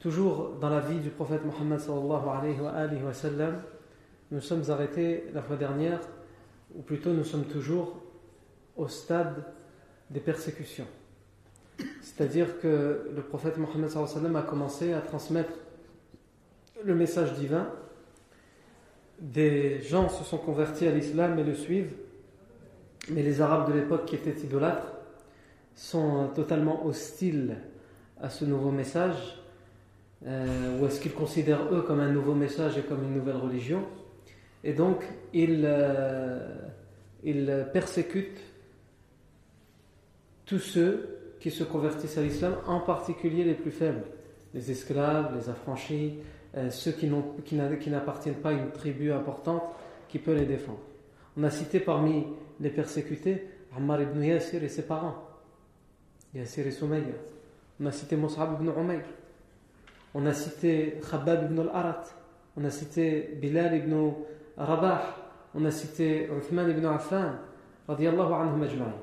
[0.00, 3.60] Toujours dans la vie du prophète Mohammed sallallahu alayhi wa, sallam,
[4.30, 5.98] nous sommes arrêtés la fois dernière,
[6.76, 8.00] ou plutôt nous sommes toujours
[8.76, 9.42] au stade
[10.10, 10.86] des persécutions.
[12.00, 15.52] C'est-à-dire que le prophète Mohammed sallallahu alayhi wa sallam a commencé à transmettre
[16.84, 17.68] le message divin.
[19.18, 21.96] Des gens se sont convertis à l'islam et le suivent,
[23.10, 24.92] mais les Arabes de l'époque qui étaient idolâtres
[25.74, 27.56] sont totalement hostiles
[28.20, 29.42] à ce nouveau message
[30.26, 33.82] euh, ou est-ce qu'ils considèrent eux comme un nouveau message et comme une nouvelle religion
[34.64, 36.56] Et donc, ils, euh,
[37.22, 38.42] ils persécutent
[40.44, 44.04] tous ceux qui se convertissent à l'islam, en particulier les plus faibles,
[44.54, 46.14] les esclaves, les affranchis,
[46.56, 49.62] euh, ceux qui, n'appartiennent pas à une tribu importante
[50.08, 50.80] qui peut les défendre.
[51.36, 52.26] On a cité parmi
[52.60, 55.28] les persécutés Ammar ibn Yasir et ses parents,
[56.34, 57.14] Yasir et Soumayya.
[57.80, 59.04] On a cité Mus'ab ibn Umayr.
[60.14, 62.04] On a cité Khabbab ibn al-Arat,
[62.56, 64.12] on a cité Bilal ibn
[64.56, 65.02] Rabah,
[65.54, 67.32] on a cité Uthman ibn Affan,
[67.86, 68.94] radiallahu anhum ajma'in.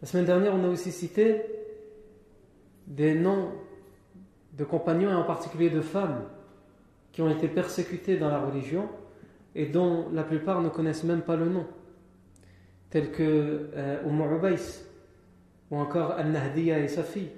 [0.00, 1.42] La semaine dernière, on a aussi cité
[2.86, 3.52] des noms
[4.52, 6.24] de compagnons et en particulier de femmes
[7.12, 8.88] qui ont été persécutées dans la religion
[9.54, 11.66] et dont la plupart ne connaissent même pas le nom,
[12.90, 14.22] tels que euh, Umm
[15.70, 17.30] ou encore Al-Nahdiya et sa fille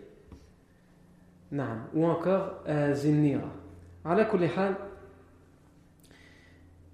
[1.95, 3.51] ou encore euh, Zinnira.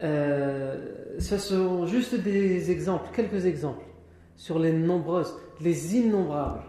[0.00, 3.84] Ce sont juste des exemples, quelques exemples
[4.36, 6.64] sur les nombreuses, les innombrables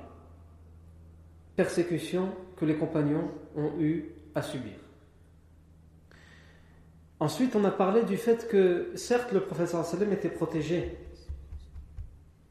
[1.56, 4.74] persécutions que les compagnons ont eu à subir.
[7.20, 10.98] Ensuite, on a parlé du fait que, certes, le professeur était protégé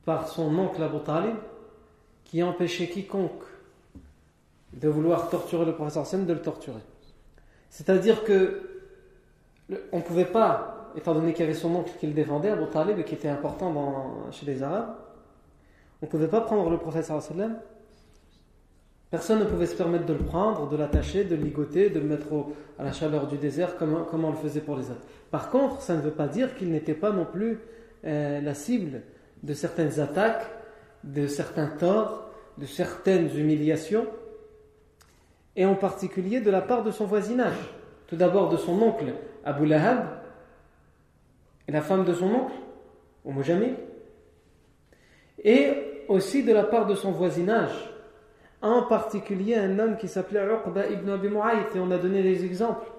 [0.04, 1.34] par son oncle Abu Talib,
[2.24, 3.42] qui empêchait quiconque
[4.72, 6.80] de vouloir torturer le professeur Sam, de le torturer.
[7.70, 8.70] C'est-à-dire que
[9.92, 12.66] on ne pouvait pas, étant donné qu'il y avait son oncle qui le défendait, Abu
[12.72, 14.96] Talib, et qui était important chez les Arabes,
[16.02, 17.56] on ne pouvait pas prendre le professeur sallam.
[19.10, 22.06] Personne ne pouvait se permettre de le prendre, de l'attacher, de le ligoter, de le
[22.06, 22.26] mettre
[22.78, 25.02] à la chaleur du désert comme, comme, on le faisait pour les autres.
[25.30, 27.58] Par contre, ça ne veut pas dire qu'il n'était pas non plus
[28.04, 29.02] euh, la cible
[29.42, 30.46] de certaines attaques,
[31.02, 34.06] de certains torts, de certaines humiliations
[35.60, 37.58] et en particulier de la part de son voisinage.
[38.06, 39.12] Tout d'abord de son oncle
[39.44, 40.06] Abu Lahab
[41.68, 42.54] et la femme de son oncle,
[43.26, 43.74] Umm Jamil,
[45.44, 47.92] et aussi de la part de son voisinage,
[48.62, 52.90] en particulier un homme qui s'appelait Uqba ibn Abi et on a donné des exemples.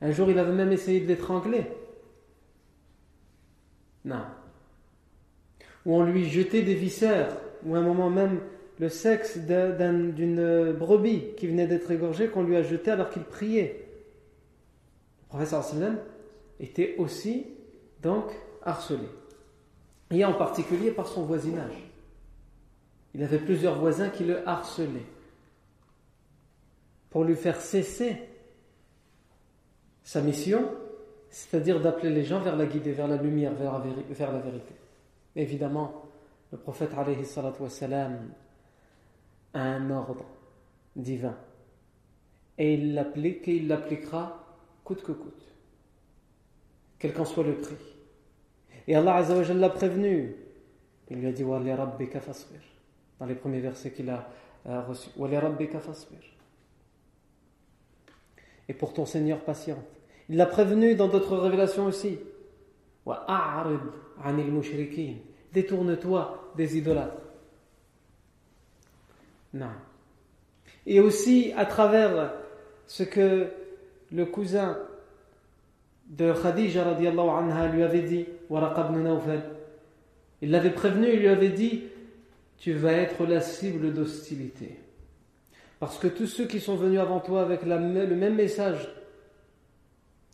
[0.00, 1.66] Un jour, il avait même essayé de l'étrangler.
[4.04, 4.22] Non.
[5.84, 8.38] Ou on lui jetait des viscères, ou à un moment même
[8.80, 13.86] le sexe d'une brebis qui venait d'être égorgée qu'on lui a jeté alors qu'il priait.
[15.24, 15.62] Le professeur
[16.58, 17.46] était aussi
[18.02, 18.24] donc
[18.62, 19.06] harcelé.
[20.10, 21.74] Et en particulier par son voisinage.
[23.14, 25.06] Il avait plusieurs voisins qui le harcelaient
[27.10, 28.16] pour lui faire cesser
[30.02, 30.64] sa mission,
[31.28, 33.72] c'est-à-dire d'appeler les gens vers la guider, vers la lumière, vers
[34.32, 34.74] la, vérité.
[35.36, 36.02] Évidemment,
[36.50, 37.64] le prophète alayhi salatu
[39.54, 40.26] un ordre
[40.96, 41.36] divin.
[42.58, 45.52] Et il l'applique et il l'appliquera coûte que coûte.
[46.98, 47.76] Quel qu'en soit le prix.
[48.86, 50.36] Et Allah Azzawajal l'a prévenu.
[51.10, 54.28] Il lui a dit dans les premiers versets qu'il a
[54.66, 55.10] euh, reçus.
[58.68, 59.78] Et pour ton Seigneur patiente.
[60.28, 62.18] Il l'a prévenu dans d'autres révélations aussi.
[65.52, 67.29] Détourne-toi des idolâtres.
[69.54, 69.70] Non.
[70.86, 72.32] Et aussi à travers
[72.86, 73.48] ce que
[74.12, 74.78] le cousin
[76.06, 78.26] de Khadija radiallahu anha lui avait dit,
[80.42, 81.84] il l'avait prévenu, il lui avait dit,
[82.58, 84.78] tu vas être la cible d'hostilité.
[85.78, 88.88] Parce que tous ceux qui sont venus avant toi avec le même message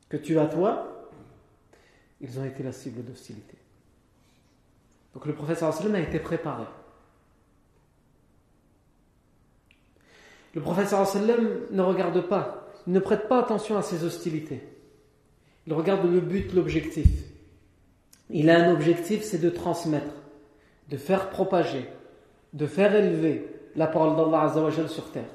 [0.08, 1.10] que tu as toi,
[2.20, 3.56] ils ont été la cible d'hostilité.
[5.14, 6.64] Donc le prophète sallam a été préparé.
[10.56, 14.62] Le prophète sallam ne regarde pas, il ne prête pas attention à ces hostilités.
[15.66, 17.06] Il regarde le but, l'objectif.
[18.30, 20.14] Il a un objectif, c'est de transmettre,
[20.88, 21.86] de faire propager,
[22.54, 25.28] de faire élever la parole d'Allah sur terre.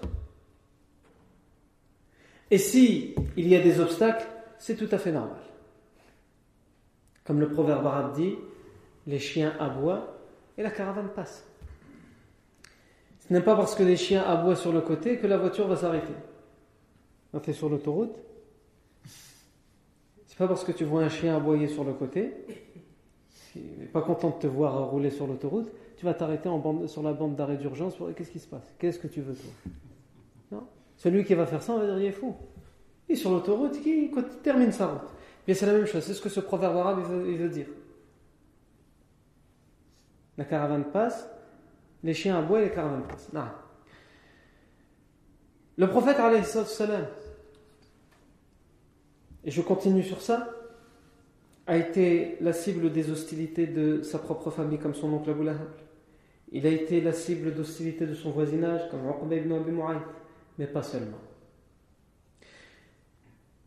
[2.50, 4.26] Et si il y a des obstacles,
[4.58, 5.38] c'est tout à fait normal.
[7.26, 8.38] Comme le proverbe arabe dit,
[9.06, 10.18] les chiens aboient
[10.58, 11.46] et la caravane passe.
[13.32, 15.78] Ce n'est pas parce que les chiens aboient sur le côté que la voiture va
[15.78, 16.12] s'arrêter.
[17.32, 18.20] Quand tu es sur l'autoroute,
[20.26, 22.34] c'est pas parce que tu vois un chien aboyer sur le côté,
[23.56, 26.50] il n'est pas content de te voir rouler sur l'autoroute, tu vas t'arrêter
[26.88, 27.96] sur la bande d'arrêt d'urgence.
[28.18, 28.76] Qu'est-ce qui se passe?
[28.78, 29.52] Qu'est-ce que tu veux, toi?
[30.52, 30.68] Non?
[30.98, 32.36] Celui qui va faire ça, on va dire il est fou.
[33.08, 34.12] Il est sur l'autoroute, il
[34.44, 35.10] termine sa route.
[35.48, 37.00] Mais c'est la même chose, c'est ce que ce proverbe arabe
[37.30, 37.68] il veut, dire.
[40.38, 41.30] La caravane passe,
[42.04, 43.04] les chiens aboient et les caravanes.
[45.78, 46.18] Le prophète,
[49.44, 50.50] et je continue sur ça,
[51.68, 55.70] a été la cible des hostilités de sa propre famille, comme son oncle Abu Lahab.
[56.52, 59.72] Il a été la cible d'hostilité de son voisinage, comme Uqba ibn Abi
[60.58, 61.18] mais pas seulement.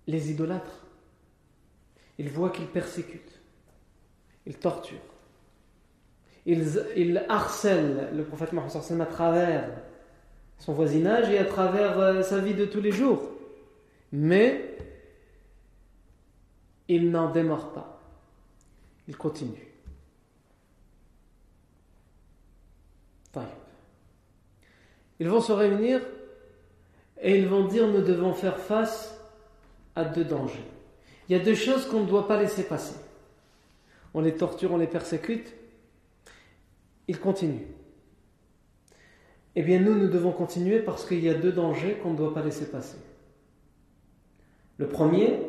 [0.06, 0.86] Les idolâtres,
[2.19, 3.40] ils voient qu'ils persécutent,
[4.46, 4.98] ils torturent,
[6.46, 9.69] ils, harcèlent le prophète Mohammed à travers
[10.58, 13.23] son voisinage et à travers euh, sa vie de tous les jours.
[14.12, 14.76] Mais
[16.88, 18.00] il n'en démarre pas.
[19.08, 19.75] Il continue.
[25.20, 26.00] Ils vont se réunir
[27.23, 29.19] et ils vont dire nous devons faire face
[29.94, 30.64] à deux dangers.
[31.29, 32.96] Il y a deux choses qu'on ne doit pas laisser passer.
[34.12, 35.52] On les torture, on les persécute.
[37.09, 37.67] Ils continuent.
[39.56, 42.35] Eh bien nous, nous devons continuer parce qu'il y a deux dangers qu'on ne doit
[42.35, 42.97] pas laisser passer.
[44.79, 45.41] Le premier,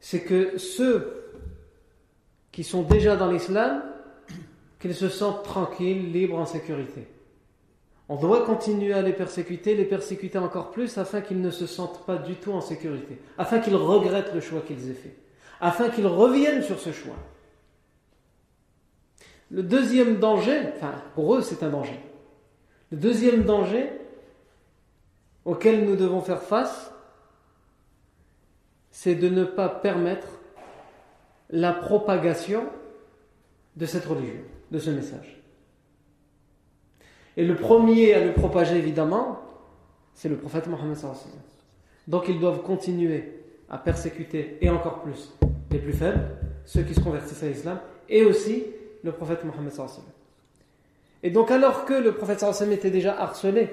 [0.00, 1.24] c'est que ceux
[2.50, 3.82] qui sont déjà dans l'islam,
[4.80, 7.06] qu'ils se sentent tranquilles, libres, en sécurité.
[8.08, 12.04] On doit continuer à les persécuter, les persécuter encore plus afin qu'ils ne se sentent
[12.04, 15.16] pas du tout en sécurité, afin qu'ils regrettent le choix qu'ils aient fait,
[15.60, 17.16] afin qu'ils reviennent sur ce choix.
[19.54, 22.00] Le deuxième danger, enfin pour eux c'est un danger,
[22.90, 23.88] le deuxième danger
[25.44, 26.92] auquel nous devons faire face,
[28.90, 30.26] c'est de ne pas permettre
[31.50, 32.64] la propagation
[33.76, 34.40] de cette religion,
[34.72, 35.40] de ce message.
[37.36, 39.38] Et le premier à le propager, évidemment,
[40.14, 40.96] c'est le prophète Mohammed.
[42.08, 45.32] Donc ils doivent continuer à persécuter, et encore plus,
[45.70, 46.28] les plus faibles,
[46.64, 47.78] ceux qui se convertissent à l'islam,
[48.08, 48.64] et aussi
[49.04, 49.72] le prophète Mohammed.
[51.22, 53.70] Et donc alors que le prophète était déjà harcelé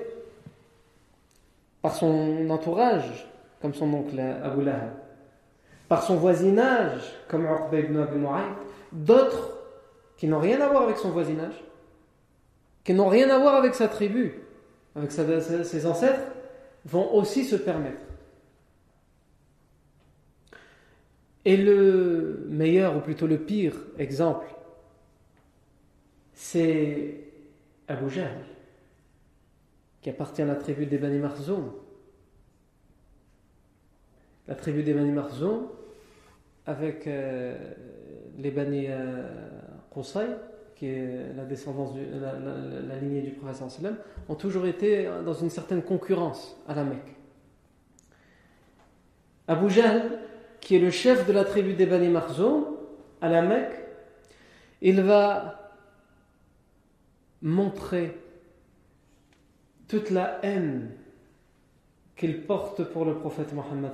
[1.82, 3.28] par son entourage,
[3.62, 4.92] comme son oncle Abu Lahab,
[5.88, 8.20] par son voisinage, comme Uqba ibn Abi
[8.92, 9.58] d'autres
[10.18, 11.64] qui n'ont rien à voir avec son voisinage,
[12.84, 14.34] qui n'ont rien à voir avec sa tribu,
[14.96, 16.22] avec ses ancêtres,
[16.86, 18.02] vont aussi se permettre.
[21.46, 24.46] Et le meilleur, ou plutôt le pire exemple,
[26.42, 27.18] c'est
[27.88, 28.44] Abu Jahl,
[30.02, 31.72] qui appartient à la tribu des Bani Marzoum.
[34.48, 35.68] La tribu des Bani Marzoum,
[36.66, 37.56] avec euh,
[38.40, 39.30] les Bani euh,
[40.76, 45.84] qui est la descendance, la, lignée du prophète sallam, ont toujours été dans une certaine
[45.84, 47.16] concurrence à la Mecque.
[49.48, 50.20] Abu Jahl,
[50.60, 52.66] qui est le chef de la tribu des Bani Marzoum,
[53.22, 53.76] à la Mecque,
[54.82, 55.61] il va
[57.42, 58.18] montrer
[59.88, 60.90] toute la haine
[62.16, 63.92] qu'il porte pour le prophète Mohammed.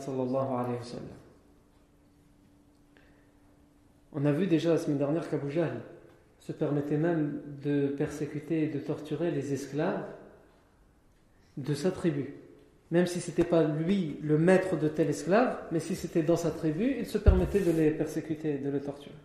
[4.14, 5.82] On a vu déjà la semaine dernière qu'Abu Jahl
[6.40, 10.06] se permettait même de persécuter et de torturer les esclaves
[11.58, 12.34] de sa tribu.
[12.92, 16.38] Même si ce n'était pas lui le maître de tel esclave, mais si c'était dans
[16.38, 19.16] sa tribu, il se permettait de les persécuter et de les torturer.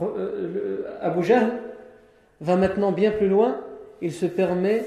[0.00, 1.60] Euh, Abu Jahl
[2.42, 3.60] va maintenant bien plus loin,
[4.00, 4.84] il se permet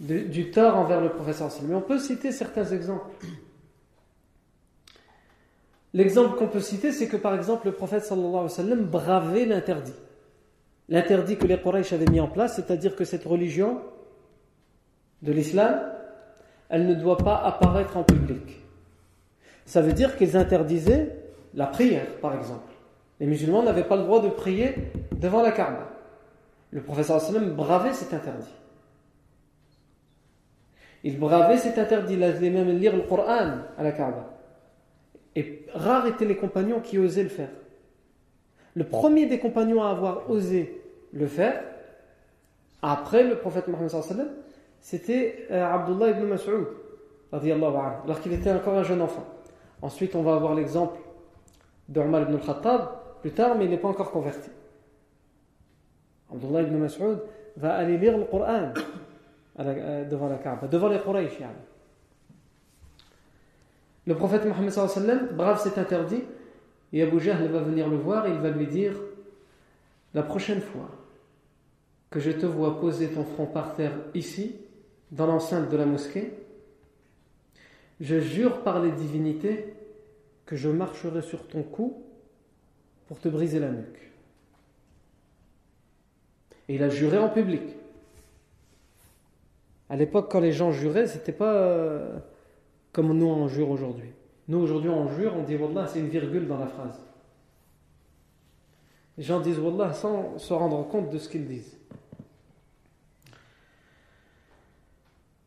[0.00, 3.08] du tort envers le professeur Mais on peut citer certains exemples.
[5.94, 9.94] L'exemple qu'on peut citer, c'est que par exemple, le prophète sallallahu alayhi wa bravait l'interdit.
[10.88, 13.80] L'interdit que les Quraysh avaient mis en place, c'est-à-dire que cette religion
[15.22, 15.80] de l'islam,
[16.68, 18.62] elle ne doit pas apparaître en public.
[19.64, 21.16] Ça veut dire qu'ils interdisaient
[21.54, 22.72] la prière, par exemple.
[23.20, 24.74] Les musulmans n'avaient pas le droit de prier
[25.12, 25.97] devant la Kaaba.
[26.70, 28.52] Le professeur sallam bravait cet interdit.
[31.04, 34.30] Il bravait cet interdit, il allait même lire le Coran à la Kaaba.
[35.36, 37.50] Et rares étaient les compagnons qui osaient le faire.
[38.74, 40.82] Le premier des compagnons à avoir osé
[41.12, 41.62] le faire,
[42.82, 44.28] après le prophète Mohammed sallam,
[44.80, 46.66] c'était euh, Abdullah ibn Mas'ud,
[47.32, 49.24] alors qu'il était encore un jeune enfant.
[49.82, 50.98] Ensuite, on va avoir l'exemple
[51.88, 52.88] d'Omar ibn al-Khattab
[53.20, 54.50] plus tard, mais il n'est pas encore converti.
[56.32, 57.20] Abdullah ibn Mas'ud
[57.56, 58.72] va aller lire le Coran
[59.58, 61.40] euh, devant la Kaaba, devant les Quraysh.
[64.06, 66.22] Le prophète Mohammed sallam brave cet interdit
[66.92, 68.94] et Abu Jahl va venir le voir et il va lui dire
[70.14, 70.88] La prochaine fois
[72.10, 74.56] que je te vois poser ton front par terre ici,
[75.10, 76.32] dans l'enceinte de la mosquée,
[78.00, 79.74] je jure par les divinités
[80.46, 82.02] que je marcherai sur ton cou
[83.08, 84.07] pour te briser la nuque.
[86.68, 87.62] Et il a juré en public.
[89.88, 92.18] À l'époque, quand les gens juraient, c'était pas euh,
[92.92, 94.10] comme nous on jure aujourd'hui.
[94.48, 96.98] Nous aujourd'hui on jure, on dit Wallah, c'est une virgule dans la phrase.
[99.16, 101.76] Les gens disent Wallah sans se rendre compte de ce qu'ils disent.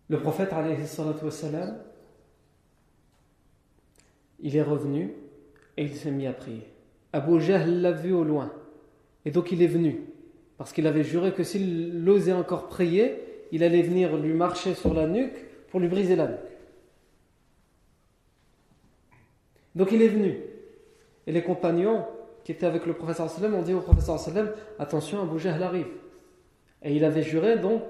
[0.09, 1.77] Le prophète, wassalam,
[4.41, 5.13] il est revenu
[5.77, 6.67] et il s'est mis à prier.
[7.13, 8.51] Abu Jahl l'a vu au loin.
[9.23, 10.10] Et donc il est venu.
[10.61, 13.17] Parce qu'il avait juré que s'il osait encore prier,
[13.51, 16.37] il allait venir lui marcher sur la nuque pour lui briser la nuque.
[19.73, 20.37] Donc il est venu.
[21.25, 22.05] Et les compagnons
[22.43, 24.19] qui étaient avec le professeur ont dit au professeur
[24.77, 25.87] Attention, Abu Jahl arrive.
[26.83, 27.81] Et il avait juré donc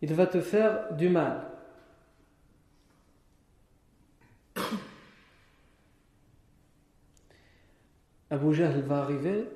[0.00, 1.42] il va te faire du mal.
[8.30, 9.48] Abu Jahl va arriver,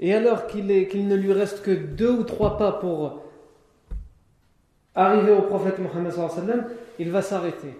[0.00, 3.22] et alors qu'il ne lui reste que deux ou trois pas pour
[4.94, 6.12] arriver au prophète Mohammed,
[6.98, 7.76] il va s'arrêter.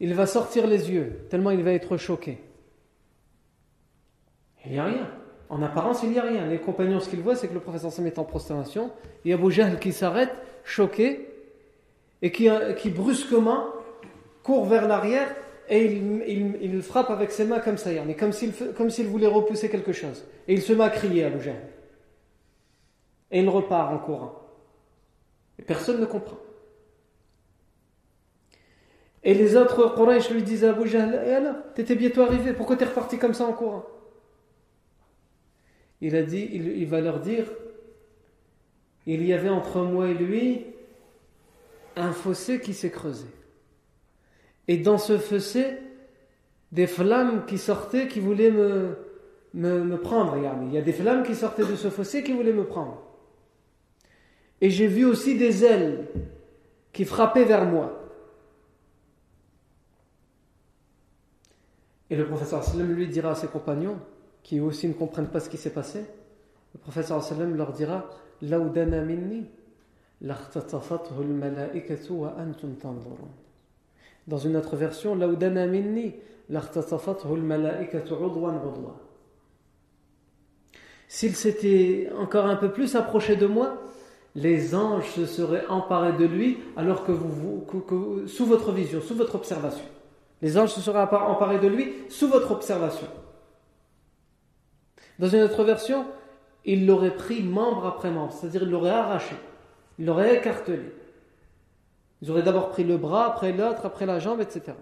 [0.00, 2.38] Il va sortir les yeux, tellement il va être choqué.
[4.66, 5.08] Il n'y a rien.
[5.48, 6.46] En apparence, il n'y a rien.
[6.46, 8.90] Les compagnons, ce qu'ils voient, c'est que le professeur Sam est en prosternation.
[9.24, 10.32] Et Abu Jahl qui s'arrête,
[10.62, 11.28] choqué,
[12.20, 13.66] et qui brusquement
[14.42, 15.34] court vers l'arrière
[15.70, 19.68] et il, frappe avec ses mains comme ça, mais comme s'il comme s'il voulait repousser
[19.68, 20.24] quelque chose.
[20.46, 21.56] Et il se met à crier Jahl.
[23.30, 24.40] Et il repart en courant.
[25.58, 26.38] Et personne ne comprend.
[29.22, 32.76] Et les autres Quraysh lui disent à Abu Jahl, et alors, t'étais bientôt arrivé, pourquoi
[32.76, 33.84] t'es reparti comme ça en courant?
[36.00, 37.44] Il a dit, il, va leur dire,
[39.04, 40.64] il y avait entre moi et lui
[41.96, 43.26] un fossé qui s'est creusé.
[44.68, 45.78] Et dans ce fossé,
[46.72, 50.36] des flammes qui sortaient, qui voulaient me, prendre.
[50.36, 53.02] Il y a des flammes qui sortaient de ce fossé qui voulaient me prendre.
[54.60, 56.06] Et j'ai vu aussi des ailes
[56.92, 57.94] qui frappaient vers moi.
[62.10, 63.98] Et le professeur lui dira à ses compagnons,
[64.42, 66.04] qui aussi ne comprennent pas ce qui s'est passé,
[66.74, 67.22] le professeur
[67.54, 68.10] leur dira
[68.42, 69.46] minni,
[70.20, 70.36] wa
[72.38, 72.76] antum
[74.28, 76.14] Dans une autre version, Laudana minni,
[81.08, 83.82] S'il s'était encore un peu plus approché de moi,
[84.34, 87.12] les anges se seraient emparés de lui alors que
[88.26, 89.86] sous votre vision, sous votre observation.
[90.42, 93.08] Les anges se seraient emparés de lui sous votre observation.
[95.18, 96.04] Dans une autre version,
[96.66, 99.36] il l'aurait pris membre après membre, c'est-à-dire il l'aurait arraché,
[99.98, 100.92] il l'aurait écartelé.
[102.20, 104.72] Ils auraient d'abord pris le bras, après l'autre, après la jambe, etc.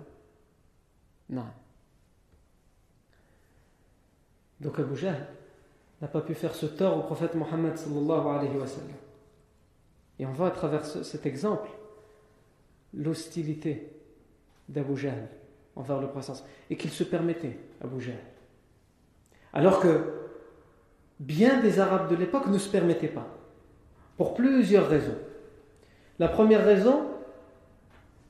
[1.29, 1.45] Non.
[4.61, 5.27] Donc Abu Jahl
[6.01, 8.89] n'a pas pu faire ce tort au prophète Mohammed sallallahu alayhi wa sallam.
[10.19, 11.69] Et on voit à travers cet exemple
[12.95, 13.93] l'hostilité
[14.69, 15.29] d'Abu Jahl
[15.75, 18.17] envers le prophète et qu'il se permettait, Abu Jahl.
[19.53, 20.27] Alors que
[21.21, 23.27] bien des Arabes de l'époque ne se permettaient pas.
[24.17, 25.19] Pour plusieurs raisons.
[26.19, 27.11] La première raison,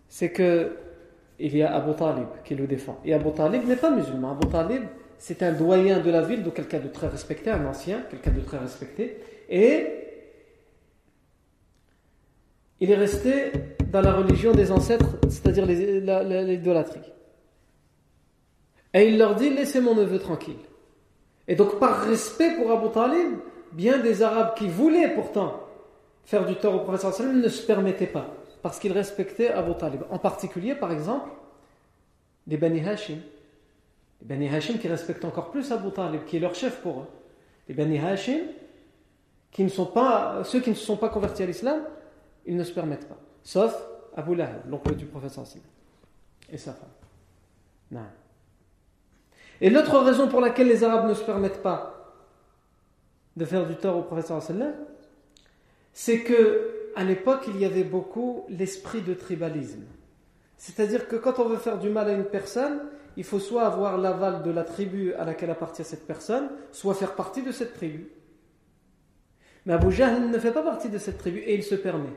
[0.09, 0.77] c'est que
[1.39, 2.99] il y a Abu Talib qui le défend.
[3.05, 4.33] Et Abu Talib n'est pas musulman.
[4.33, 4.83] Abu Talib,
[5.19, 8.41] c'est un doyen de la ville, donc quelqu'un de très respecté, un ancien, quelqu'un de
[8.41, 9.19] très respecté.
[9.51, 9.87] Et
[12.81, 13.53] il est resté
[13.93, 17.01] dans la religion des ancêtres, c'est-à-dire l'idolâtrie.
[18.95, 20.57] Et il leur dit Laissez mon neveu tranquille.
[21.49, 23.39] Et donc, par respect pour Abu Talib,
[23.73, 25.61] bien des Arabes qui voulaient pourtant
[26.25, 28.35] faire du tort au sallam ne se permettaient pas,
[28.67, 30.03] parce qu'ils respectaient Abu Talib.
[30.11, 31.31] En particulier, par exemple,
[32.49, 33.19] les Bani Hashim.
[34.21, 37.07] Les Bani Hashim qui respectent encore plus Abu Talib, qui est leur chef pour eux.
[37.69, 38.41] Les Bani Hashim,
[39.53, 41.81] qui ne sont pas, ceux qui ne se sont pas convertis à l'islam,
[42.45, 43.19] ils ne se permettent pas.
[43.45, 43.73] Sauf
[44.17, 45.39] Abu Lahab, l'oncle du prophète
[46.51, 46.89] et sa femme.
[47.93, 48.01] Non.
[49.61, 52.17] Et l'autre raison pour laquelle les Arabes ne se permettent pas
[53.37, 54.75] de faire du tort au sallam,
[55.93, 59.85] c'est que à l'époque il y avait beaucoup l'esprit de tribalisme.
[60.57, 62.81] C'est-à-dire que quand on veut faire du mal à une personne,
[63.17, 67.15] il faut soit avoir l'aval de la tribu à laquelle appartient cette personne, soit faire
[67.15, 68.09] partie de cette tribu.
[69.67, 72.13] Mais Abu Jahl ne fait pas partie de cette tribu et il se permet.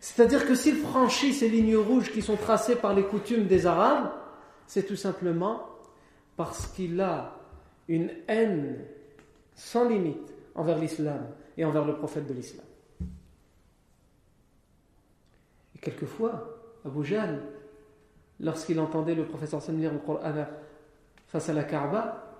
[0.00, 4.10] C'est-à-dire que s'il franchit ces lignes rouges qui sont tracées par les coutumes des Arabes,
[4.66, 5.66] c'est tout simplement
[6.36, 7.36] parce qu'il a
[7.88, 8.78] une haine
[9.54, 11.26] sans limite envers l'islam
[11.56, 12.64] et envers le prophète de l'islam.
[15.71, 17.42] Et quelquefois, Abu Jahl,
[18.40, 20.32] lorsqu'il entendait le professeur Sam lire le Coran
[21.26, 22.38] face à la Kaaba,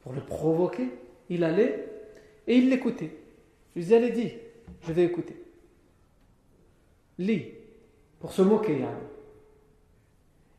[0.00, 0.88] pour le provoquer,
[1.28, 1.88] il allait
[2.46, 3.16] et il l'écoutait.
[3.74, 4.32] Je lui allez, dis,
[4.82, 5.36] je vais écouter.
[7.18, 7.44] Lis,
[8.20, 8.84] pour se moquer.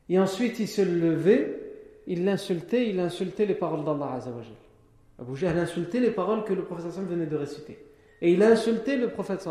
[0.09, 1.59] Et ensuite, il se levait,
[2.07, 4.53] il l'insultait, il insultait les paroles d'Allah Azzawajal.
[5.19, 7.79] Abu Jahl insultait les paroles que le prophète venait de réciter.
[8.21, 9.47] Et il a insulté le prophète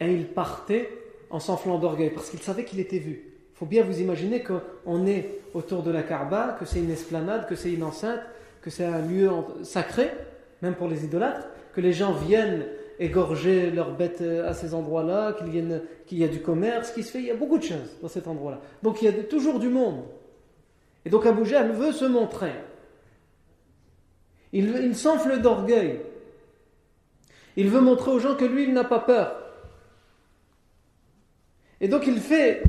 [0.00, 0.90] Et il partait
[1.30, 3.24] en s'enflant d'orgueil parce qu'il savait qu'il était vu.
[3.54, 7.46] Il faut bien vous imaginer qu'on est autour de la Kaaba, que c'est une esplanade,
[7.46, 8.20] que c'est une enceinte,
[8.62, 9.30] que c'est un lieu
[9.62, 10.10] sacré,
[10.62, 12.64] même pour les idolâtres, que les gens viennent
[12.98, 17.20] égorger leurs bêtes euh, à ces endroits-là, qu'il y, a du commerce qui se fait,
[17.20, 18.60] il y a beaucoup de choses dans cet endroit-là.
[18.82, 20.02] Donc il y a toujours du monde.
[21.06, 22.52] Et donc Abu Jahl veut se montrer.
[24.52, 26.00] Il, il s'enfle d'orgueil.
[27.56, 29.39] Il veut montrer aux gens que lui, il n'a pas peur.
[31.80, 32.62] Et donc il fait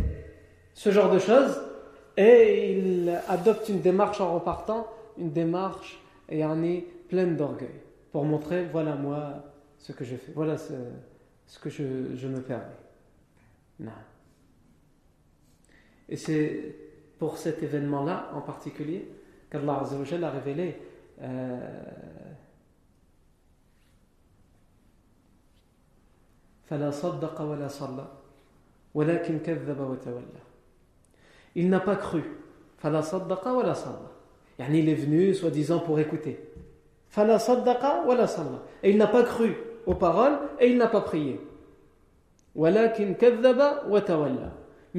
[0.74, 1.62] ce genre de choses
[2.18, 8.66] et il adopte une démarche en repartant, une démarche et est pleine d'orgueil pour montrer
[8.72, 9.44] voilà moi
[9.78, 12.66] ce que je fais, voilà ce, que je, me permets.
[13.80, 13.92] Non.
[16.08, 16.76] Et c'est
[17.18, 19.10] pour cet événement-là en particulier
[19.50, 19.84] qu'Allah
[20.24, 20.80] a révélé
[21.22, 21.82] euh,
[31.56, 32.24] il n'a pas cru.
[34.60, 36.40] il est venu soi-disant pour écouter.
[37.18, 41.40] et il n'a pas cru aux paroles et il n'a pas prié.
[42.56, 42.74] mais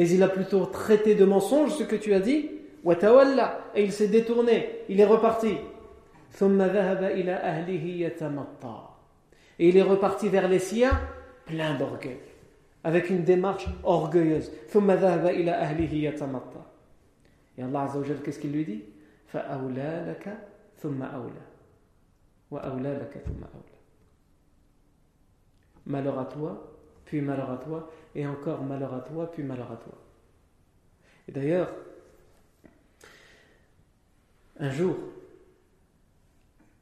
[0.08, 2.50] il a plutôt traité de mensonge ce que tu as dit
[2.84, 4.80] et il s'est détourné.
[4.88, 5.56] Il est reparti.
[9.58, 10.98] et il est reparti vers les siens
[11.44, 12.18] plein d'orgueil
[12.84, 14.50] avec une démarche orgueilleuse.
[17.56, 18.82] Et Allah Azza wa qu'est-ce qu'il lui dit?
[25.86, 26.72] Malheur à toi,
[27.04, 29.94] puis malheur à toi, et encore malheur à toi, puis malheur à toi.
[31.28, 31.72] Et d'ailleurs,
[34.58, 34.96] un jour,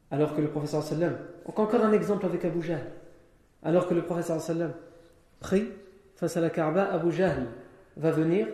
[0.09, 2.61] alors que le professeur sallam, encore un exemple avec Abu
[3.63, 4.73] alors que le professeur sallam
[5.39, 5.69] prie,
[6.21, 7.47] face à la Kaaba, Abu Jahl
[7.97, 8.47] va venir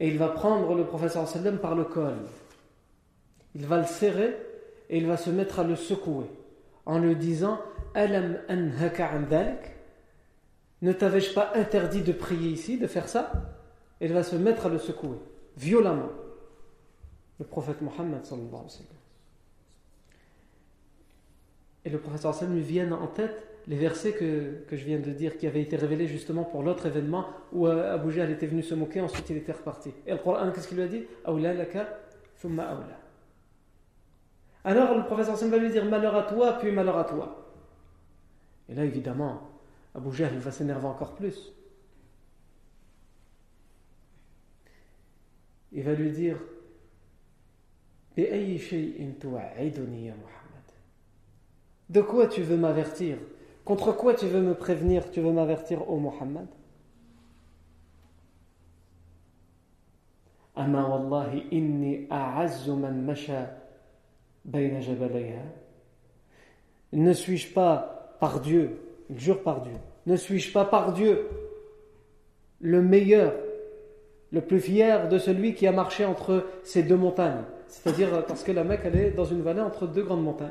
[0.00, 2.16] et il va prendre le professeur sallam par le col.
[3.54, 4.36] Il va le serrer
[4.90, 6.26] et il va se mettre à le secouer
[6.84, 7.60] en lui disant
[7.94, 9.56] Alam anhaka an
[10.82, 13.30] Ne t'avais-je pas interdit de prier ici, de faire ça?
[14.00, 15.18] Et il va se mettre à le secouer
[15.56, 16.10] violemment.
[17.38, 18.96] Le prophète Mohammed sallallahu alayhi wa sallam.
[21.84, 25.36] Et le professeur sallam lui vient en tête les versets que, je viens de dire
[25.38, 28.74] qui avaient été révélés justement pour l'autre événement où euh, Abu Jahl était venu se
[28.74, 29.92] moquer, ensuite il était reparti.
[30.06, 31.04] Et le Coran, qu'est-ce qu'il lui a dit?
[34.64, 37.52] Alors le professeur Sam va lui dire malheur à toi, puis malheur à toi.
[38.68, 39.48] Et là évidemment,
[39.94, 41.52] Abu Jahl va s'énerver encore plus.
[45.72, 46.38] Il va lui dire
[51.88, 53.16] De quoi tu veux m'avertir?
[53.64, 56.46] Contre quoi tu veux me prévenir, tu veux m'avertir, ô Muhammad?
[60.56, 63.50] Wallahi inni a'azzu man masha
[64.44, 64.80] bayna
[66.92, 69.72] Ne suis-je pas, par Dieu, il jure par Dieu,
[70.06, 71.28] Ne suis-je pas par Dieu
[72.60, 73.34] le meilleur,
[74.30, 77.44] le plus fier de celui qui a marché entre ces deux montagnes?
[77.68, 80.50] C'est-à-dire parce que la Mecque, elle est dans une vallée entre deux grandes montagnes.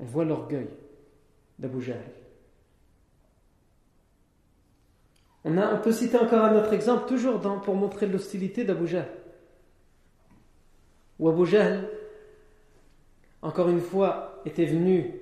[0.00, 0.68] On voit l'orgueil
[1.58, 2.02] d'Abu Jahl.
[5.44, 9.08] On, peut citer encore un autre exemple, toujours pour montrer l'hostilité d'Abu Jahl.
[11.18, 11.88] Où Abu Jahl,
[13.42, 15.14] encore une fois, était venu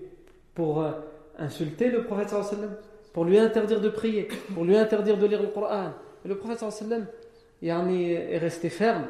[0.55, 0.93] pour euh,
[1.39, 2.77] insulter le prophète sallam,
[3.13, 5.93] pour lui interdire de prier, pour lui interdire de lire le Coran.
[6.25, 7.07] Et le prophète sallam
[7.63, 9.07] est resté ferme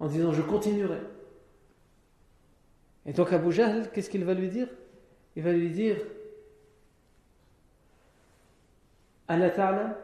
[0.00, 0.98] en disant je continuerai.
[3.05, 4.67] Et donc Abu Jahl, qu'est-ce qu'il va lui dire
[5.35, 5.97] Il va lui dire
[9.31, 9.95] ألا تعلم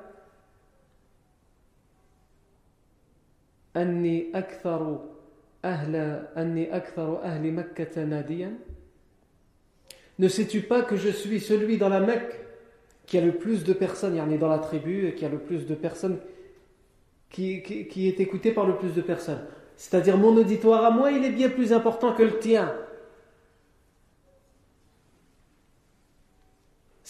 [3.75, 4.99] أني أكثر
[5.65, 5.95] أهل
[6.37, 8.57] أني أكثر أهل مكة ناديا
[10.17, 12.39] Ne sais-tu pas que je suis celui dans la Mecque
[13.05, 15.25] qui a le plus de personnes, il y en a dans la tribu, et qui
[15.25, 16.19] a le plus de personnes,
[17.29, 19.41] qui, qui, qui est écouté par le plus de personnes.
[19.75, 22.73] C'est-à-dire mon auditoire à moi, il est bien plus important que le tien.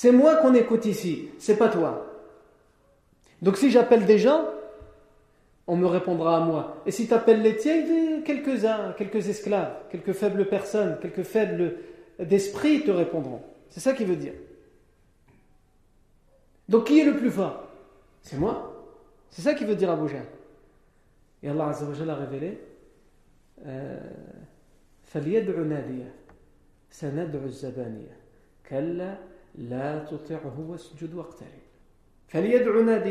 [0.00, 2.06] C'est moi qu'on écoute ici, c'est pas toi.
[3.42, 4.46] Donc si j'appelle des gens,
[5.66, 6.78] on me répondra à moi.
[6.86, 11.74] Et si tu appelles les tiens, quelques-uns, quelques esclaves, quelques faibles personnes, quelques faibles
[12.18, 13.42] d'esprit te répondront.
[13.68, 14.32] C'est ça qu'il veut dire.
[16.66, 17.68] Donc qui est le plus fort?
[18.22, 18.72] C'est moi.
[19.28, 20.24] C'est ça qu'il veut dire Jahl.
[21.42, 22.58] Et Allah Azza wa a révélé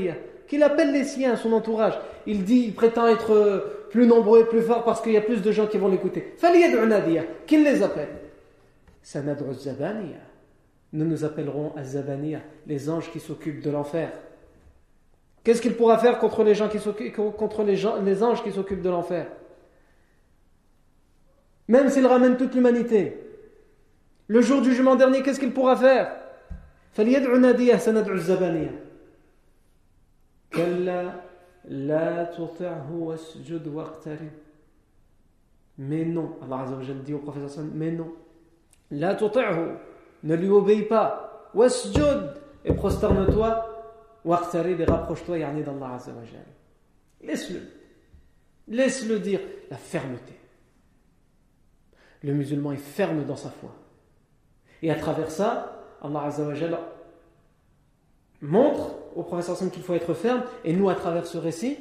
[0.09, 0.13] euh,
[0.47, 1.99] qu'il appelle les siens, son entourage.
[2.25, 5.41] Il dit, il prétend être plus nombreux et plus fort parce qu'il y a plus
[5.41, 6.33] de gens qui vont l'écouter.
[7.45, 8.09] Qu'il les appelle.
[10.91, 14.11] Nous nous appellerons Azabaniya, les anges qui s'occupent de l'enfer.
[15.43, 16.69] Qu'est-ce qu'il pourra faire contre les, gens
[17.37, 19.27] contre les anges qui s'occupent de l'enfer?
[21.67, 23.17] Même s'il ramène toute l'humanité.
[24.27, 26.18] Le jour du jugement dernier, qu'est-ce qu'il pourra faire?
[35.77, 36.65] Mais non, Allah
[37.05, 38.11] dit au prophète mais non.
[38.91, 39.17] La
[40.23, 41.49] ne lui obéis pas.
[41.53, 42.33] Wasjud
[42.65, 43.65] et prosterne-toi.
[44.25, 45.97] Waqtarib et rapproche-toi yani d'Allah
[47.21, 47.61] Laisse-le.
[48.67, 50.33] Laisse-le dire la fermeté.
[52.23, 53.73] Le musulman est ferme dans sa foi.
[54.81, 56.77] Et à travers ça, Allah Azzawajal
[58.41, 60.43] montre au professeur qu'il faut être ferme.
[60.63, 61.77] Et nous, à travers ce récit,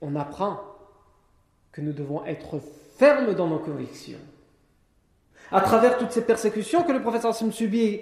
[0.00, 0.60] on apprend
[1.72, 2.60] que nous devons être
[2.98, 4.18] fermes dans nos convictions.
[5.52, 8.00] À travers toutes ces persécutions que le professeur subit,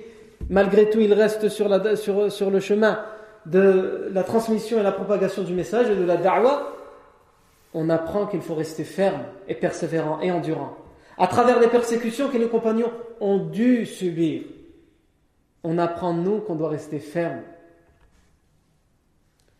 [0.48, 3.00] malgré tout, il reste sur le chemin
[3.46, 6.74] de la transmission et la propagation du message et de la da'wah.
[7.74, 10.76] On apprend qu'il faut rester ferme et persévérant et endurant.
[11.18, 14.42] À travers les persécutions que nos compagnons ont dû subir,
[15.68, 17.42] on apprend, nous, qu'on doit rester ferme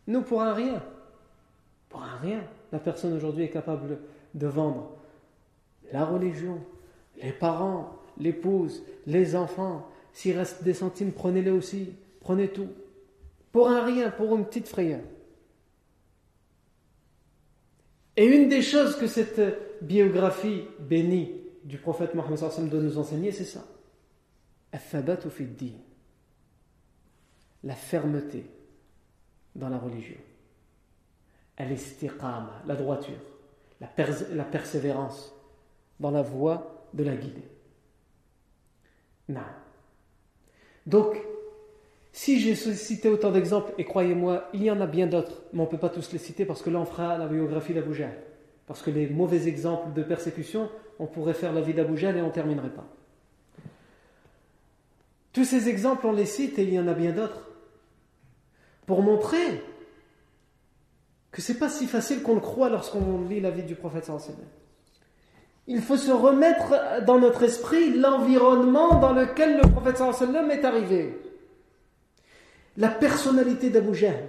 [0.09, 0.83] nous, pour un rien,
[1.90, 2.42] pour un rien,
[2.73, 3.99] la personne aujourd'hui est capable
[4.35, 4.90] de vendre
[5.92, 6.59] la religion,
[7.23, 9.87] les parents, l'épouse, les enfants.
[10.14, 11.92] S'il reste des centimes, prenez-les aussi.
[12.21, 12.68] Prenez tout.
[13.53, 15.01] Pour un rien, pour une petite frayeur.
[18.16, 19.40] Et une des choses que cette
[19.83, 21.33] biographie bénie
[21.64, 23.64] du prophète Mohammed doit nous enseigner, c'est ça.
[27.64, 28.44] La fermeté
[29.55, 30.16] dans la religion.
[31.57, 33.18] Al-istiqama, la droiture,
[33.81, 35.35] la, persévérance
[35.99, 37.42] dans la voie de la guider.
[39.29, 39.40] Non.
[40.87, 41.16] Donc,
[42.12, 45.64] si j'ai cité autant d'exemples, et croyez-moi, il y en a bien d'autres, mais on
[45.64, 48.05] ne peut pas tous les citer parce que là on fera la biographie d'Abu.
[48.66, 52.27] Parce que les mauvais exemples de persécution, on pourrait faire la vie d'Abu et on
[52.27, 52.87] ne terminerait pas.
[55.33, 57.48] Tous ces exemples, on les cite et il y en a bien d'autres
[58.88, 59.62] pour montrer
[61.31, 64.11] que c'est pas si facile qu'on le croit lorsqu'on lit la vie du prophète
[65.66, 71.20] Il faut se remettre dans notre esprit l'environnement dans lequel le prophète est arrivé.
[72.79, 74.27] La personnalité d'Abu Jahl.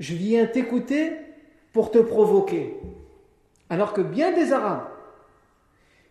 [0.00, 1.12] Je viens t'écouter
[1.74, 2.80] pour te provoquer.
[3.68, 4.88] Alors que bien des Arabes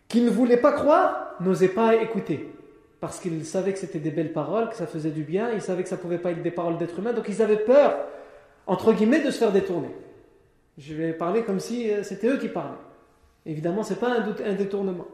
[0.06, 2.48] qui ne voulaient pas croire n'osaient pas écouter
[3.04, 5.82] parce qu'ils savaient que c'était des belles paroles, que ça faisait du bien, ils savaient
[5.82, 7.98] que ça ne pouvait pas être des paroles d'êtres humains, donc ils avaient peur,
[8.66, 9.90] entre guillemets, de se faire détourner.
[10.78, 12.78] Je vais parler comme si euh, c'était eux qui parlaient.
[13.44, 15.06] Évidemment, ce n'est pas un, un, détournement.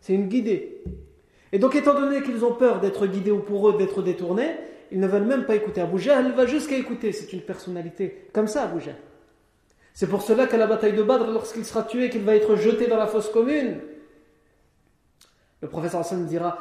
[0.00, 0.82] C'est une guidée.
[1.52, 4.56] Et donc, étant donné qu'ils ont peur d'être guidés ou pour eux d'être détournés,
[4.90, 5.80] ils ne veulent même pas écouter.
[5.80, 7.12] Abu Jahl va jusqu'à écouter.
[7.12, 8.80] C'est une personnalité comme ça, Abu.
[9.94, 12.88] C'est pour cela qu'à la bataille de Badr, lorsqu'il sera tué, qu'il va être jeté
[12.88, 13.76] dans la fosse commune,
[15.60, 16.58] le professeur Hassan dira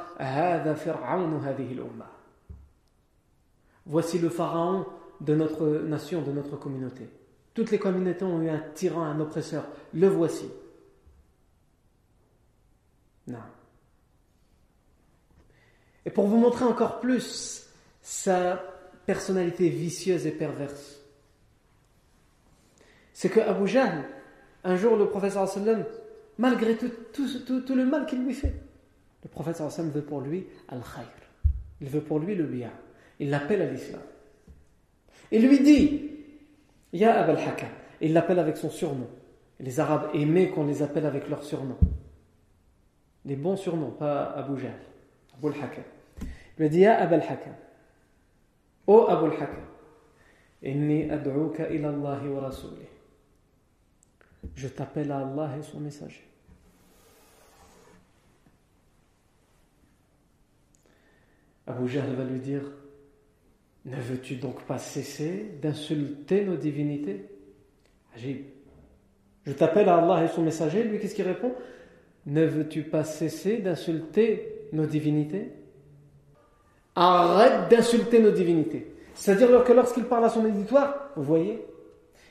[3.86, 4.86] Voici le pharaon
[5.21, 7.10] de notre nation, de notre communauté.
[7.53, 9.65] Toutes les communautés ont eu un tyran, un oppresseur.
[9.93, 10.49] Le voici.
[13.27, 13.39] Non.
[16.05, 17.67] Et pour vous montrer encore plus
[18.01, 18.63] sa
[19.05, 20.99] personnalité vicieuse et perverse,
[23.13, 23.69] c'est que Abu
[24.63, 25.49] un jour le professeur
[26.38, 26.91] malgré tout,
[27.75, 28.53] le mal qu'il lui fait,
[29.27, 31.05] le professeur sallam veut pour lui al-khayr.
[31.81, 32.71] Il veut pour lui le bien.
[33.19, 33.99] Il l'appelle à l'islam.
[35.31, 36.11] Il lui dit
[36.93, 37.67] Ya Abul Hakam.
[37.99, 39.09] Il l'appelle avec son surnom.
[39.59, 41.77] Les Arabes aimaient qu'on les appelle avec leur surnom.
[43.25, 44.79] Les bons surnoms, pas Abu Jahl.
[45.37, 45.83] Abu Hakam.
[46.57, 47.53] Il lui dit Ya Abul Hakam.
[48.87, 49.65] Ô Abu Hakam.
[50.63, 52.51] Inni wa.
[54.55, 56.26] Je t'appelle à Allah et son messager.
[61.67, 62.63] Abu Jahl va lui dire
[63.88, 67.25] ne veux-tu donc pas cesser d'insulter nos divinités?
[68.13, 68.43] Agib.
[69.45, 71.53] Je t'appelle à Allah et son messager, lui qu'est-ce qu'il répond?
[72.25, 75.53] Ne veux-tu pas cesser d'insulter nos divinités?
[76.95, 78.93] Arrête d'insulter nos divinités.
[79.15, 81.63] C'est-à-dire que lorsqu'il parle à son éditoire, vous voyez,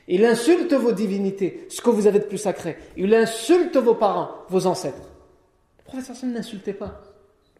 [0.08, 2.76] il insulte vos divinités, ce que vous avez de plus sacré.
[2.98, 5.08] Il insulte vos parents, vos ancêtres.
[5.78, 7.00] Le professeur n'insultait pas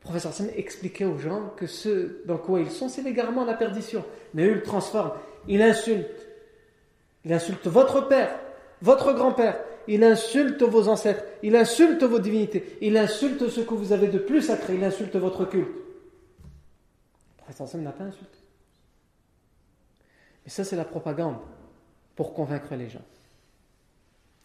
[0.07, 4.05] professeur Sam expliquait aux gens que ce dans quoi ils sont, c'est l'égarement la perdition.
[4.35, 5.13] Mais eux, ils transforment.
[5.49, 6.29] Il insulte.
[7.25, 8.39] Il insulte votre père,
[8.83, 9.59] votre grand-père.
[9.89, 11.25] Il insulte vos ancêtres.
[11.43, 12.79] Il insulte vos divinités.
[12.81, 14.77] Il insulte ce que vous avez de plus sacré.
[14.77, 15.69] Il insulte votre culte.
[15.69, 18.39] Le professeur Sam n'a pas insulté.
[20.47, 21.39] Et ça, c'est la propagande
[22.15, 23.05] pour convaincre les gens.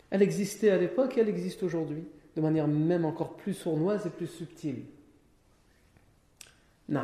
[0.10, 2.04] Elle existait à l'époque et elle existe aujourd'hui,
[2.36, 4.84] de manière même encore plus sournoise et plus subtile.
[6.92, 7.02] Non.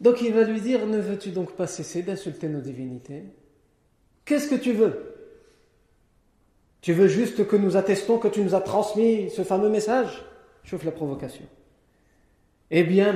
[0.00, 3.24] Donc il va lui dire, ne veux-tu donc pas cesser d'insulter nos divinités?
[4.26, 5.14] Qu'est-ce que tu veux?
[6.82, 10.22] Tu veux juste que nous attestons que tu nous as transmis ce fameux message?
[10.62, 11.46] Chauffe la provocation.
[12.70, 13.14] Eh bien,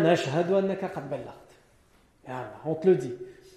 [2.64, 3.14] on te le dit.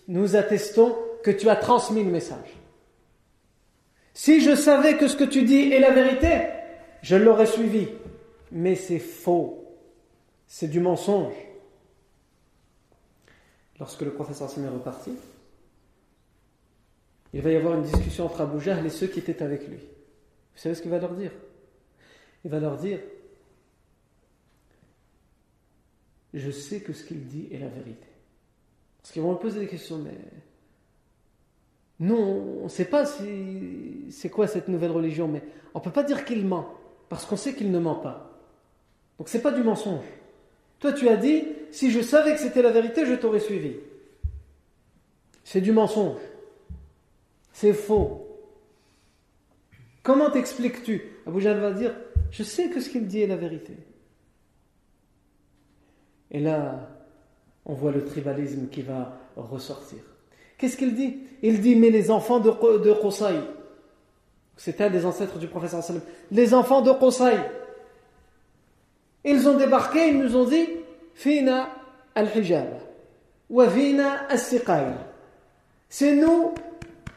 [0.10, 2.58] Nous attestons que tu as transmis le message.
[4.14, 6.48] Si je savais que ce que tu dis est la vérité,
[7.02, 7.88] je l'aurais suivi.
[8.52, 9.61] Mais c'est faux.
[10.54, 11.34] C'est du mensonge.
[13.80, 15.14] Lorsque le professeur Hassan est reparti,
[17.32, 19.78] il va y avoir une discussion entre Abu et ceux qui étaient avec lui.
[19.78, 21.32] Vous savez ce qu'il va leur dire?
[22.44, 23.00] Il va leur dire
[26.34, 28.08] Je sais que ce qu'il dit est la vérité.
[29.02, 30.18] Parce qu'ils vont me poser des questions, mais
[32.00, 35.94] nous, on ne sait pas si c'est quoi cette nouvelle religion, mais on ne peut
[35.94, 36.76] pas dire qu'il ment,
[37.08, 38.38] parce qu'on sait qu'il ne ment pas.
[39.18, 40.04] Donc ce n'est pas du mensonge.
[40.82, 43.76] Toi, tu as dit, si je savais que c'était la vérité, je t'aurais suivi.
[45.44, 46.20] C'est du mensonge.
[47.54, 48.28] C'est faux.
[50.04, 51.04] Comment t'expliques-tu?
[51.28, 51.96] Abu Jahl va dire,
[52.32, 53.78] je sais que ce qu'il dit est la vérité.
[56.32, 56.90] Et là,
[57.66, 60.00] on voit le tribalisme qui va ressortir.
[60.58, 61.20] Qu'est-ce qu'il dit?
[61.44, 62.92] Il dit, mais les enfants de, de
[64.58, 65.84] c'est un des ancêtres du professeur
[66.32, 67.38] les enfants de Qusay,
[69.24, 70.68] ils ont débarqué, ils nous ont dit
[71.14, 71.70] Fina
[72.16, 72.68] al-hijab
[73.50, 74.96] wa fina al
[75.90, 76.54] C'est nous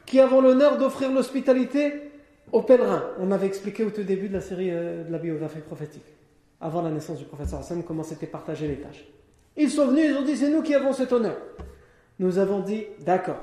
[0.04, 2.10] qui avons l'honneur d'offrir l'hospitalité
[2.52, 3.04] aux pèlerins.
[3.18, 6.04] On avait expliqué au tout début de la série euh, de la biographie prophétique,
[6.60, 9.04] avant la naissance du prophète Hassan, comment c'était partagé les tâches.
[9.56, 11.36] Ils sont venus, ils ont dit c'est nous qui avons cet honneur.
[12.18, 13.40] Nous avons dit d'accord.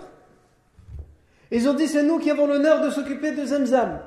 [1.52, 4.00] Ils ont dit c'est nous qui avons l'honneur de s'occuper de Zamzam,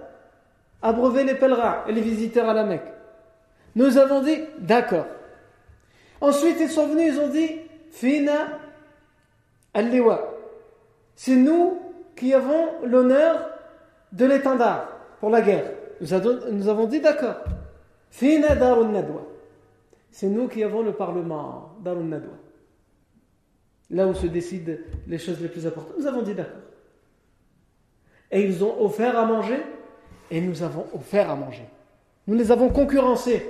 [0.80, 2.92] abreuver les pèlerins et les visiteurs à la Mecque.
[3.76, 5.06] Nous avons dit d'accord.
[6.20, 7.50] Ensuite, ils sont venus, ils ont dit
[7.90, 8.58] Fina
[9.72, 10.34] al-liwa.
[11.16, 11.80] C'est nous
[12.16, 13.50] qui avons l'honneur
[14.12, 14.88] de l'étendard
[15.20, 15.70] pour la guerre.
[16.00, 17.36] Nous, avons dit d'accord.
[18.10, 19.26] Fina darun nadwa.
[20.10, 22.34] C'est nous qui avons le parlement darun nadwa.
[23.90, 24.74] Là où se décident
[25.06, 25.96] les choses les plus importantes.
[25.98, 26.62] Nous avons dit d'accord.
[28.30, 29.60] Et ils ont offert à manger
[30.30, 31.64] et nous avons offert à manger.
[32.26, 33.46] Nous les avons concurrencés.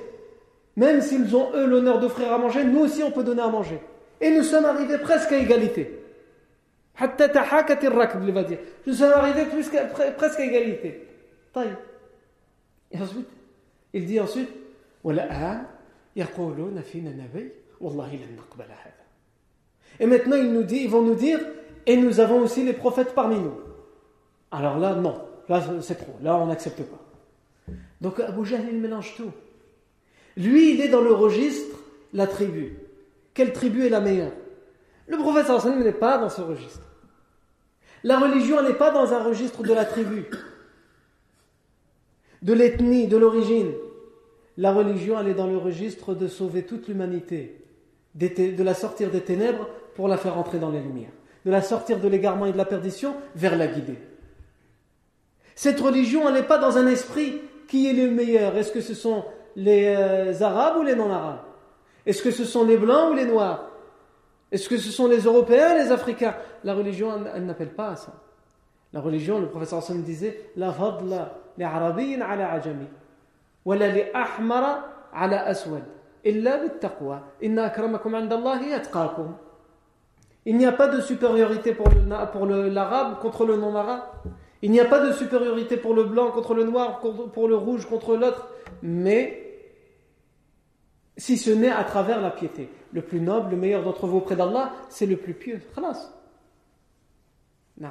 [0.77, 3.81] Même s'ils ont eux l'honneur d'offrir à manger, nous aussi on peut donner à manger.
[4.21, 6.01] Et nous sommes arrivés presque à égalité.
[7.01, 9.47] Nous sommes arrivés
[10.17, 11.09] presque à égalité.
[12.91, 13.29] Et ensuite,
[13.93, 14.49] Il dit ensuite
[20.01, 21.41] Et maintenant, ils, nous dit, ils vont nous dire
[21.87, 23.55] Et nous avons aussi les prophètes parmi nous.
[24.51, 25.21] Alors là, non.
[25.49, 26.17] Là, c'est trop.
[26.23, 27.01] Là, on n'accepte pas.
[28.01, 29.33] Donc Abu Jahl, il mélange tout.
[30.37, 31.79] Lui, il est dans le registre,
[32.13, 32.77] la tribu.
[33.35, 34.33] Quelle tribu est la meilleure?
[35.07, 36.87] Le prophète sallam n'est pas dans ce registre.
[38.03, 40.27] La religion n'est pas dans un registre de la tribu,
[42.43, 43.73] de l'ethnie, de l'origine.
[44.57, 47.65] La religion, elle est dans le registre de sauver toute l'humanité,
[48.15, 51.13] de la sortir des ténèbres pour la faire entrer dans les lumières,
[51.45, 53.99] de la sortir de l'égarement et de la perdition vers la guider.
[55.55, 58.57] Cette religion, elle n'est pas dans un esprit qui est le meilleur.
[58.57, 59.25] Est-ce que ce sont
[59.57, 61.41] les euh, Arabes ou les non-Arabes?
[62.07, 63.65] Est-ce que ce sont les Blancs ou les Noirs?
[64.53, 66.37] Est-ce que ce sont les Européens les Africains?
[66.63, 68.13] La religion, elle, n'appelle pas à ça.
[68.93, 72.87] La religion, le professeur Hassan disait La fadla li arabiyin ala ajami,
[73.65, 75.83] wala li ahmara ala aswad,
[76.25, 78.15] illa taqwa, inna akramakum.
[80.47, 84.03] Il n'y a pas de supériorité pour l'arabe contre le non-arabe.
[84.63, 87.87] Il n'y a pas de supériorité pour le blanc contre le noir, pour le rouge
[87.87, 88.49] contre l'autre,
[88.83, 89.44] mais
[91.17, 92.69] si ce n'est à travers la piété.
[92.93, 95.61] Le plus noble, le meilleur d'entre vous auprès d'Allah, c'est le plus pieux.
[97.79, 97.91] Non.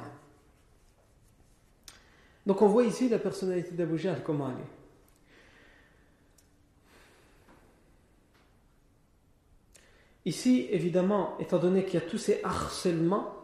[2.46, 4.84] Donc on voit ici la personnalité d'Abu Jahl, comment elle est.
[10.26, 13.34] Ici, évidemment, étant donné qu'il y a tous ces harcèlements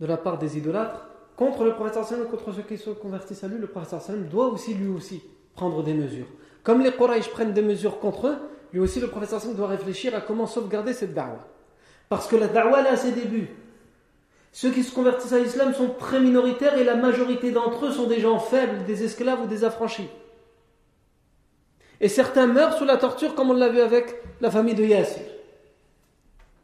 [0.00, 3.48] de la part des idolâtres, contre le prophète sallam, contre ceux qui se convertissent à
[3.48, 5.22] lui, le prophète sallam doit aussi lui aussi
[5.54, 6.26] prendre des mesures.
[6.64, 8.38] Comme les Quraysh prennent des mesures contre eux,
[8.72, 11.46] lui aussi le prophète sallam doit réfléchir à comment sauvegarder cette da'wah.
[12.08, 13.48] Parce que la da'wah a ses débuts.
[14.52, 18.06] Ceux qui se convertissent à l'islam sont très minoritaires et la majorité d'entre eux sont
[18.06, 20.08] des gens faibles, des esclaves ou des affranchis.
[22.00, 25.22] Et certains meurent sous la torture comme on l'a vu avec la famille de Yassir.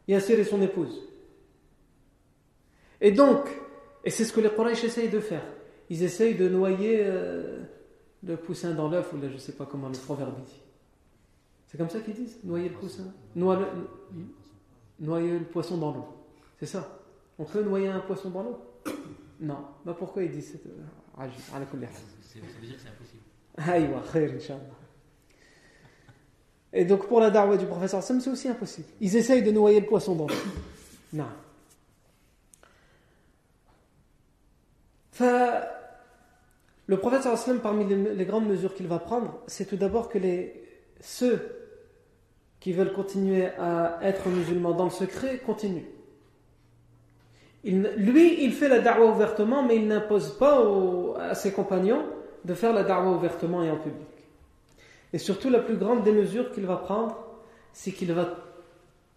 [0.07, 1.01] Yassir et son épouse.
[3.01, 3.47] Et donc,
[4.03, 5.43] et c'est ce que les Quraysh essayent de faire.
[5.89, 7.59] Ils essayent de noyer euh,
[8.23, 10.61] le poussin dans l'œuf, ou je ne sais pas comment le proverbe dit.
[11.69, 16.07] C'est comme ça qu'ils disent Noyer le poussin Noyer le, noyer le poisson dans l'eau.
[16.59, 16.99] C'est ça.
[17.37, 18.59] On peut noyer un poisson dans l'eau?
[19.39, 19.59] Non.
[19.85, 20.73] Bah pourquoi ils disent Ça veut
[22.67, 23.23] dire que c'est impossible.
[26.73, 28.87] Et donc pour la darwa du professeur Sam, c'est aussi impossible.
[28.99, 30.35] Ils essayent de noyer le poisson dans l'eau.
[31.13, 31.27] Non.
[36.87, 37.27] Le prophète
[37.61, 40.63] parmi les, grandes mesures qu'il va prendre, c'est tout d'abord que les,
[41.01, 41.58] ceux
[42.59, 45.87] qui veulent continuer à être musulmans dans le secret continuent.
[47.63, 50.61] lui, il fait la darwa ouvertement, mais il n'impose pas
[51.19, 52.03] à ses compagnons
[52.45, 54.07] de faire la darwa ouvertement et en public.
[55.13, 57.17] Et surtout, la plus grande des mesures qu'il va prendre,
[57.73, 58.37] c'est qu'il va.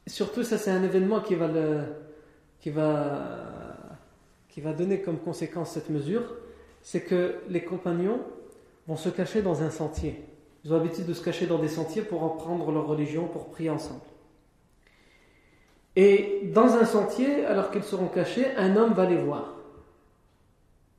[0.07, 1.49] Surtout, ça, c'est un événement qui va,
[2.61, 3.53] qui va
[4.53, 6.37] qui va donner comme conséquence cette mesure,
[6.83, 8.21] c'est que les compagnons
[8.87, 10.23] vont se cacher dans un sentier.
[10.65, 13.71] Ils ont l'habitude de se cacher dans des sentiers pour apprendre leur religion, pour prier
[13.71, 14.01] ensemble.
[15.97, 19.57] Et dans un sentier, alors qu'ils seront cachés, un homme va les voir.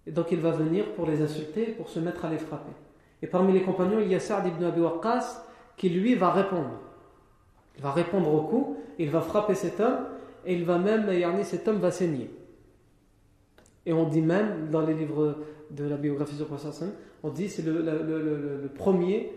[0.06, 2.74] Et donc il va venir pour les insulter, pour se mettre à les frapper.
[3.22, 5.46] Et parmi les compagnons, il y a Sa'd ibn Abi Waqqas
[5.78, 6.80] qui lui va répondre.
[7.78, 10.06] Il va répondre au coup, il va frapper cet homme,
[10.46, 11.08] et il va même,
[11.44, 12.30] cet homme va saigner.
[13.86, 15.38] Et on dit même, dans les livres
[15.72, 16.84] de la biographie du prophète,
[17.24, 19.32] on dit c'est le, premier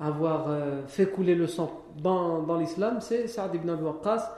[0.00, 4.34] avoir euh, fait couler le sang dans, l'islam, c'est Saad ibn Abi Waqqas,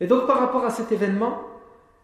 [0.00, 1.38] Et donc par rapport à cet événement,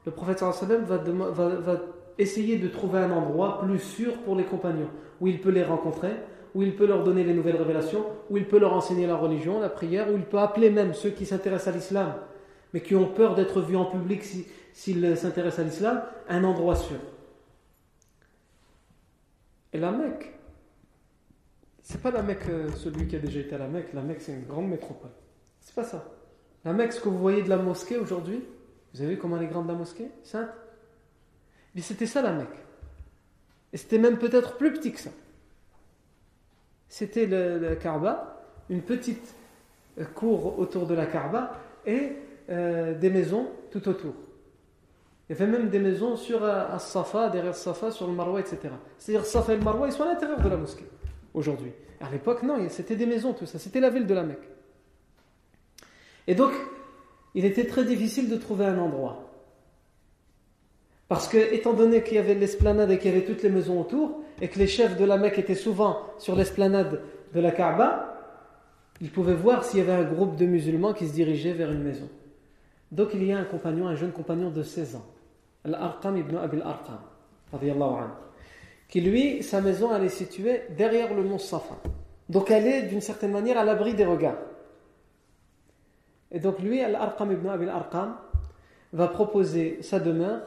[0.07, 1.81] le prophète va, va,
[2.17, 4.89] essayer de trouver un endroit plus sûr pour les compagnons,
[5.21, 6.13] où il peut les rencontrer,
[6.55, 9.61] où il peut leur donner les nouvelles révélations, où il peut leur enseigner la religion,
[9.61, 12.15] la prière, où il peut appeler même ceux qui s'intéressent à l'islam,
[12.73, 16.77] mais qui ont peur d'être vus en public si, s'il s'intéresse à l'islam, un endroit
[16.77, 16.99] sûr.
[19.73, 20.38] Et la Mecque,
[21.89, 23.95] c'est pas la Mecque euh, celui qui a déjà été à la Mecque.
[23.95, 25.11] La Mecque, c'est une grande métropole.
[25.63, 26.05] C'est pas ça.
[26.67, 28.45] La Mecque, ce que vous voyez de la mosquée aujourd'hui,
[28.93, 30.11] vous avez vu comment elle est grande la mosquée?
[30.23, 30.51] Sainte
[31.75, 32.59] Mais c'était ça la Mecque.
[33.73, 35.09] Et c'était même peut-être plus petit que ça.
[36.91, 39.35] C'était le, Kaaba, une petite
[39.99, 41.53] euh, cour autour de la Kaaba
[41.87, 42.13] et
[42.51, 44.13] euh, des maisons tout autour.
[45.31, 48.59] Il y avait même des maisons sur euh, Safa, derrière Safa, sur le Marwa, etc.
[48.99, 50.85] C'est-à-dire Safa et le Marwa, ils sont à l'intérieur de la mosquée
[51.35, 51.73] aujourd'hui.
[52.01, 53.59] À l'époque, non, c'était des maisons, tout ça.
[53.59, 54.49] C'était la ville de la Mecque.
[56.27, 56.53] Et donc,
[57.35, 59.31] il était très difficile de trouver un endroit.
[61.09, 63.81] Parce que, étant donné qu'il y avait l'esplanade et qu'il y avait toutes les maisons
[63.81, 67.01] autour, et que les chefs de la Mecque étaient souvent sur l'esplanade
[67.35, 68.15] de la Kaaba,
[69.01, 71.83] ils pouvaient voir s'il y avait un groupe de musulmans qui se dirigeait vers une
[71.83, 72.09] maison.
[72.91, 75.07] Donc il y a un compagnon, un jeune compagnon de 16 ans,
[75.65, 76.99] Al-Arqam ibn Abil Arqam,
[78.89, 81.77] qui lui, sa maison, elle est située derrière le mont Safa.
[82.29, 84.39] Donc elle est d'une certaine manière à l'abri des regards.
[86.31, 88.17] Et donc lui, Al-Arqam ibn Abil Arqam,
[88.93, 90.41] va proposer sa demeure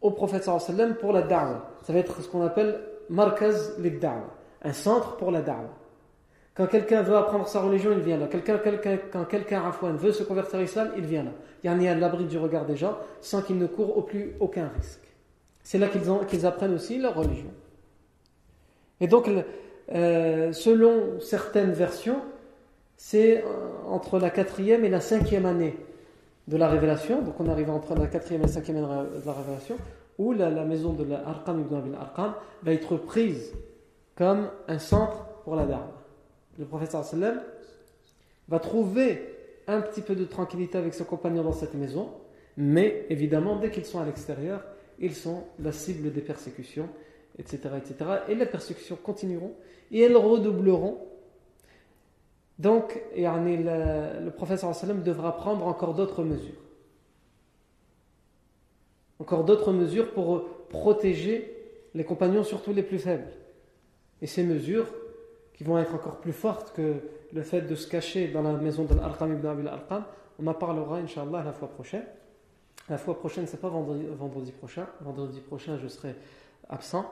[0.00, 1.70] au prophète sallam pour la da'wah.
[1.82, 4.06] Ça va être ce qu'on appelle markaz lid
[4.62, 5.74] un centre pour la da'wah.
[6.54, 8.26] Quand quelqu'un veut apprendre sa religion, il vient là.
[9.12, 11.30] Quand quelqu'un veut se convertir à l'islam, il vient là.
[11.62, 14.34] Il y a à l'abri du regard des gens sans qu'il ne court au plus
[14.40, 15.07] aucun risque.
[15.68, 17.50] C'est là qu'ils, apprennent aussi leur religion.
[19.02, 19.28] Et donc,
[19.94, 22.22] euh, selon certaines versions,
[22.96, 23.44] c'est euh,
[23.86, 25.76] entre la quatrième et la cinquième année
[26.46, 29.32] de la révélation, donc on arrive entre la quatrième et la cinquième année de la
[29.34, 29.76] révélation,
[30.16, 33.52] où la, maison de l'Arqam ibn Abil Arqam va être prise
[34.16, 35.90] comme un centre pour la dame
[36.58, 37.42] le prophète sallam
[38.48, 42.08] va trouver un petit peu de tranquillité avec ses compagnons dans cette maison,
[42.56, 44.62] mais évidemment, dès qu'ils sont à l'extérieur,
[44.98, 46.88] ils sont la cible des persécutions,
[47.38, 48.10] etc., etc.
[48.28, 49.54] Et les persécutions continueront
[49.90, 50.98] et elles redoubleront.
[52.58, 56.60] Donc, le, le prophète sallam devra prendre encore d'autres mesures.
[59.20, 61.54] Encore d'autres mesures pour protéger
[61.94, 63.28] les compagnons, surtout les plus faibles.
[64.20, 64.92] Et ces mesures,
[65.58, 66.94] qui vont être encore plus fortes que
[67.32, 70.04] le fait de se cacher dans la maison de l'Arqam ibn Abil Arqam.
[70.40, 72.04] On en parlera, Inch'Allah, la fois prochaine.
[72.90, 74.86] La fois prochaine, c'est pas vendredi, vendredi, prochain.
[75.00, 76.14] Vendredi prochain, je serai
[76.68, 77.04] absent.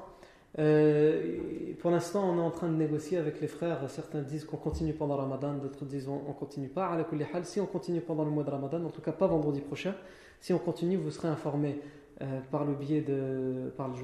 [0.59, 3.79] Euh, pour l'instant, on est en train de négocier avec les frères.
[3.91, 6.97] Certains disent qu'on continue pendant Ramadan, d'autres disent on, ne continue pas.
[7.43, 9.95] Si on continue pendant le mois de Ramadan, en tout cas pas vendredi prochain,
[10.41, 11.81] si on continue, vous serez informé
[12.23, 13.95] euh, par le biais de par le,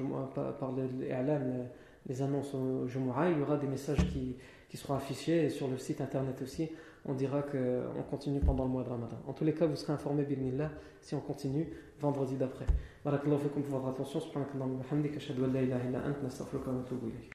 [0.59, 0.83] par, le,
[2.07, 4.35] les annonces au Jumu'ah, il y aura des messages qui,
[4.75, 6.67] seront affichés sur le site internet aussi,
[7.05, 9.17] on dira qu'on continue pendant le mois de Ramadan.
[9.27, 11.67] En tous les cas, vous serez informé, bismillah, si on continue
[11.99, 12.65] vendredi d'après.
[13.03, 14.19] Barakallahu fikum pour votre attention.
[14.21, 15.19] Subhanakallahu wa bihamdika.